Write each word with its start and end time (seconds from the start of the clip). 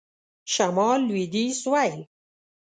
شمال.. 0.53 0.99
لویدیځ.. 1.07 1.53
سوېل.. 1.63 1.99